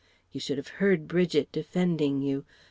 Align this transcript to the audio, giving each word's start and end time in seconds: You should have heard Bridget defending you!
You 0.31 0.39
should 0.39 0.57
have 0.57 0.67
heard 0.81 1.07
Bridget 1.07 1.51
defending 1.51 2.23
you! 2.23 2.43